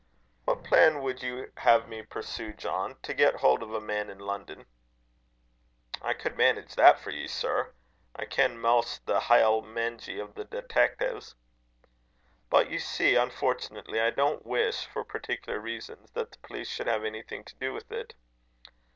[0.45, 4.17] "What plan would you have me pursue, John, to get hold of a man in
[4.17, 4.65] London?"
[6.01, 7.75] "I could manage that for ye, sir.
[8.15, 11.35] I ken maist the haill mengie o' the detaictives."
[12.49, 17.03] "But you see, unfortunately, I don't wish, for particular reasons, that the police should have
[17.03, 18.15] anything to do with it."